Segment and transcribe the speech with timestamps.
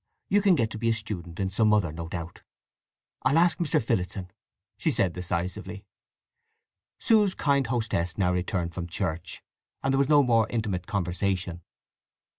[0.29, 2.41] You can get to be a student in some other, no doubt."
[3.21, 3.79] "I'll ask Mr.
[3.79, 4.31] Phillotson,"
[4.75, 5.85] she said decisively.
[6.97, 9.43] Sue's kind hostess now returned from church,
[9.83, 11.61] and there was no more intimate conversation.